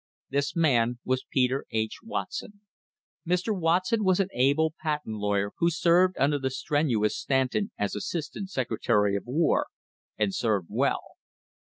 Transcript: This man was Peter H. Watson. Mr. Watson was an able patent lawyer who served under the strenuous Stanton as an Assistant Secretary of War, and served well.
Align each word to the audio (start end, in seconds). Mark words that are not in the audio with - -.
This 0.31 0.55
man 0.55 0.97
was 1.05 1.27
Peter 1.29 1.67
H. 1.69 1.99
Watson. 2.01 2.61
Mr. 3.23 3.55
Watson 3.55 4.03
was 4.03 4.19
an 4.19 4.29
able 4.33 4.73
patent 4.81 5.17
lawyer 5.17 5.51
who 5.59 5.69
served 5.69 6.17
under 6.17 6.39
the 6.39 6.49
strenuous 6.49 7.15
Stanton 7.15 7.69
as 7.77 7.93
an 7.93 7.99
Assistant 7.99 8.49
Secretary 8.49 9.15
of 9.15 9.27
War, 9.27 9.67
and 10.17 10.33
served 10.33 10.69
well. 10.71 11.01